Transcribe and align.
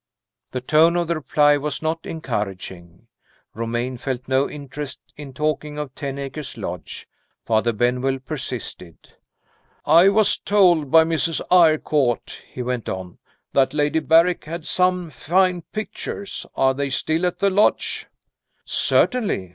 The 0.49 0.61
tone 0.61 0.95
of 0.95 1.07
the 1.07 1.13
reply 1.13 1.57
was 1.57 1.83
not 1.83 2.07
encouraging; 2.07 3.05
Romayne 3.53 3.97
felt 3.97 4.27
no 4.27 4.49
interest 4.49 4.99
in 5.15 5.31
talking 5.31 5.77
of 5.77 5.93
Ten 5.93 6.17
Acres 6.17 6.57
Lodge. 6.57 7.07
Father 7.45 7.71
Benwell 7.71 8.17
persisted. 8.17 8.97
"I 9.85 10.09
was 10.09 10.39
told 10.39 10.89
by 10.89 11.03
Mrs. 11.03 11.39
Eyrecourt," 11.51 12.31
he 12.51 12.63
went 12.63 12.89
on 12.89 13.19
"that 13.53 13.75
Lady 13.75 13.99
Berrick 13.99 14.45
had 14.45 14.65
some 14.65 15.11
fine 15.11 15.61
pictures. 15.71 16.47
Are 16.55 16.73
they 16.73 16.89
still 16.89 17.23
at 17.27 17.37
the 17.37 17.51
Lodge?" 17.51 18.07
"Certainly. 18.65 19.49